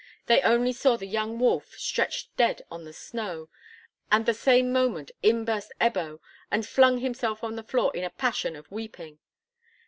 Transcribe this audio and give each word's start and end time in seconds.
They 0.25 0.41
only 0.41 0.73
saw 0.73 0.97
the 0.97 1.05
young 1.05 1.37
wolf 1.37 1.75
stretched 1.77 2.35
dead 2.35 2.63
on 2.71 2.85
the 2.85 2.91
snow, 2.91 3.49
and 4.11 4.25
the 4.25 4.33
same 4.33 4.73
moment 4.73 5.11
in 5.21 5.45
burst 5.45 5.71
Ebbo, 5.79 6.19
and 6.49 6.65
flung 6.65 6.97
himself 7.01 7.43
on 7.43 7.55
the 7.55 7.61
floor 7.61 7.95
in 7.95 8.03
a 8.03 8.09
passion 8.09 8.55
of 8.55 8.71
weeping. 8.71 9.19